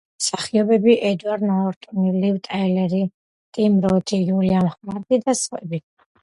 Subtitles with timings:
[0.03, 3.03] მონაწილეობენ მსახიობები: ედვარდ ნორტონი, ლივ ტაილერი,
[3.59, 5.83] ტიმ როთი, უილიამ ჰარტი და სხვები.